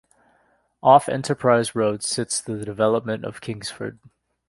Off 0.81 1.07
Enterprise 1.07 1.75
Road 1.75 2.01
sits 2.01 2.41
the 2.41 2.65
development 2.65 3.23
of 3.23 3.39
Kingsford. 3.39 3.99